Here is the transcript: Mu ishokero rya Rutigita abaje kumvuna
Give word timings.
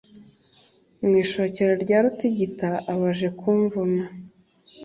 Mu 1.05 1.13
ishokero 1.23 1.73
rya 1.83 1.97
Rutigita 2.03 2.69
abaje 2.91 3.27
kumvuna 3.39 4.03